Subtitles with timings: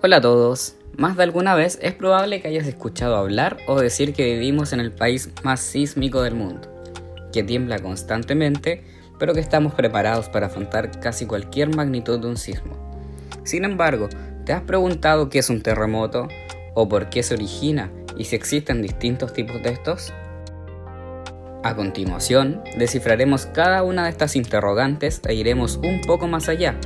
[0.00, 0.76] Hola a todos.
[0.96, 4.78] Más de alguna vez es probable que hayas escuchado hablar o decir que vivimos en
[4.78, 6.68] el país más sísmico del mundo,
[7.32, 8.84] que tiembla constantemente,
[9.18, 12.76] pero que estamos preparados para afrontar casi cualquier magnitud de un sismo.
[13.42, 14.08] Sin embargo,
[14.46, 16.28] ¿te has preguntado qué es un terremoto
[16.74, 20.12] o por qué se origina y si existen distintos tipos de estos?
[21.64, 26.78] A continuación, descifraremos cada una de estas interrogantes e iremos un poco más allá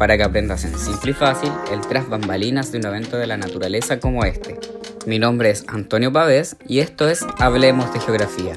[0.00, 3.36] para que aprendas en simple y fácil el tras bambalinas de un evento de la
[3.36, 4.58] naturaleza como este.
[5.04, 8.56] Mi nombre es Antonio Pavés y esto es Hablemos de Geografía,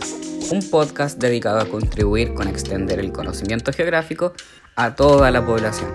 [0.52, 4.32] un podcast dedicado a contribuir con extender el conocimiento geográfico
[4.78, 5.94] a toda la población.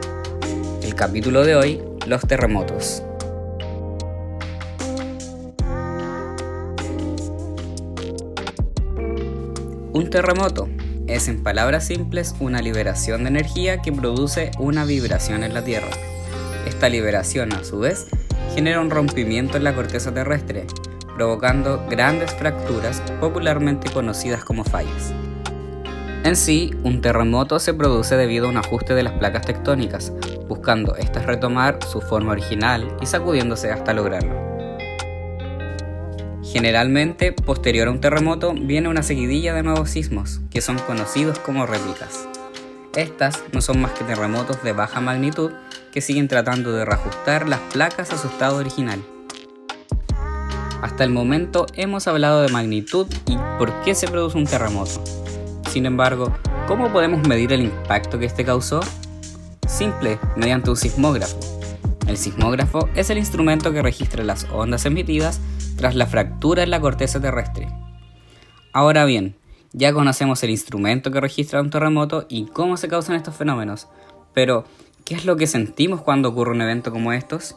[0.83, 3.02] El capítulo de hoy, los terremotos.
[9.95, 10.69] Un terremoto
[11.08, 15.88] es en palabras simples una liberación de energía que produce una vibración en la Tierra.
[16.66, 18.06] Esta liberación a su vez
[18.54, 20.66] genera un rompimiento en la corteza terrestre,
[21.16, 25.12] provocando grandes fracturas popularmente conocidas como fallas.
[26.24, 30.12] En sí, un terremoto se produce debido a un ajuste de las placas tectónicas,
[30.46, 34.48] buscando estas retomar su forma original y sacudiéndose hasta lograrlo.
[36.52, 41.66] Generalmente, posterior a un terremoto, viene una seguidilla de nuevos sismos, que son conocidos como
[41.66, 42.27] réplicas.
[42.96, 45.52] Estas no son más que terremotos de baja magnitud
[45.93, 49.05] que siguen tratando de reajustar las placas a su estado original.
[50.80, 55.05] Hasta el momento hemos hablado de magnitud y por qué se produce un terremoto.
[55.71, 56.35] Sin embargo,
[56.66, 58.80] ¿cómo podemos medir el impacto que este causó?
[59.66, 61.38] Simple, mediante un sismógrafo.
[62.07, 65.41] El sismógrafo es el instrumento que registra las ondas emitidas
[65.78, 67.69] tras la fractura en la corteza terrestre.
[68.72, 69.37] Ahora bien,
[69.72, 73.88] ya conocemos el instrumento que registra un terremoto y cómo se causan estos fenómenos,
[74.34, 74.65] pero
[75.04, 77.56] ¿qué es lo que sentimos cuando ocurre un evento como estos?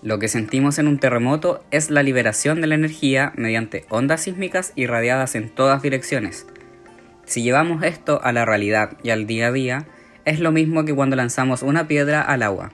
[0.00, 4.72] Lo que sentimos en un terremoto es la liberación de la energía mediante ondas sísmicas
[4.76, 6.46] irradiadas en todas direcciones.
[7.24, 9.86] Si llevamos esto a la realidad y al día a día,
[10.24, 12.72] es lo mismo que cuando lanzamos una piedra al agua.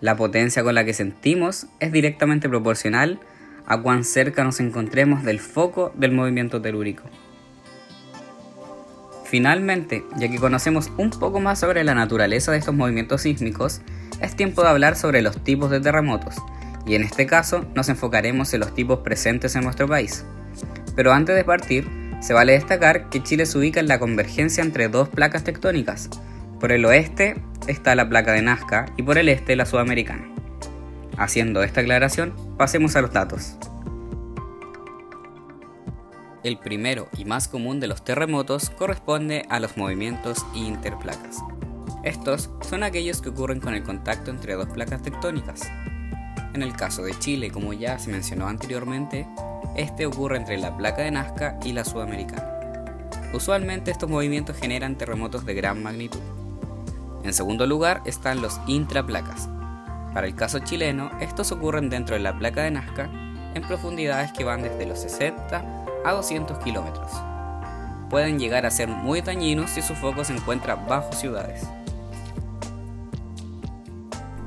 [0.00, 3.18] La potencia con la que sentimos es directamente proporcional
[3.66, 7.04] a cuán cerca nos encontremos del foco del movimiento telúrico.
[9.24, 13.82] Finalmente, ya que conocemos un poco más sobre la naturaleza de estos movimientos sísmicos,
[14.22, 16.36] es tiempo de hablar sobre los tipos de terremotos,
[16.86, 20.24] y en este caso nos enfocaremos en los tipos presentes en nuestro país.
[20.96, 21.86] Pero antes de partir,
[22.20, 26.08] se vale destacar que Chile se ubica en la convergencia entre dos placas tectónicas.
[26.58, 27.36] Por el oeste
[27.68, 30.34] está la placa de Nazca y por el este la sudamericana.
[31.16, 33.56] Haciendo esta aclaración, pasemos a los datos.
[36.44, 41.38] El primero y más común de los terremotos corresponde a los movimientos interplacas.
[42.04, 45.68] Estos son aquellos que ocurren con el contacto entre dos placas tectónicas.
[46.54, 49.26] En el caso de Chile, como ya se mencionó anteriormente,
[49.76, 52.46] este ocurre entre la placa de Nazca y la sudamericana.
[53.34, 56.37] Usualmente estos movimientos generan terremotos de gran magnitud.
[57.24, 59.48] En segundo lugar están los intraplacas.
[60.14, 63.10] Para el caso chileno, estos ocurren dentro de la placa de Nazca
[63.54, 65.64] en profundidades que van desde los 60
[66.04, 67.10] a 200 kilómetros.
[68.08, 71.66] Pueden llegar a ser muy dañinos si su foco se encuentra bajo ciudades.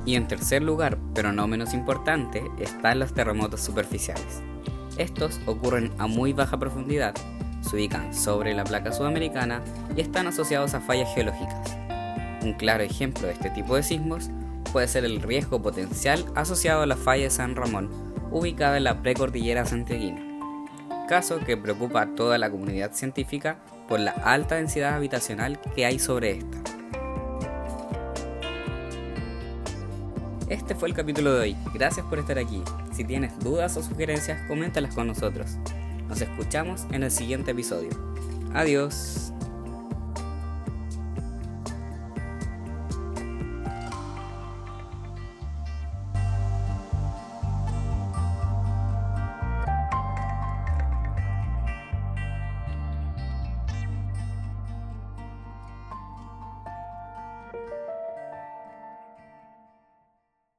[0.04, 4.42] Y en tercer lugar, pero no menos importante, están los terremotos superficiales.
[4.96, 7.14] Estos ocurren a muy baja profundidad,
[7.60, 9.62] se ubican sobre la placa sudamericana
[9.96, 11.81] y están asociados a fallas geológicas.
[12.42, 14.30] Un claro ejemplo de este tipo de sismos
[14.72, 17.90] puede ser el riesgo potencial asociado a la falla de San Ramón,
[18.30, 20.20] ubicada en la precordillera santiaguina,
[21.08, 25.98] caso que preocupa a toda la comunidad científica por la alta densidad habitacional que hay
[25.98, 26.58] sobre esta.
[30.48, 32.62] Este fue el capítulo de hoy, gracias por estar aquí.
[32.92, 35.56] Si tienes dudas o sugerencias, coméntalas con nosotros.
[36.08, 37.90] Nos escuchamos en el siguiente episodio.
[38.52, 39.31] Adiós.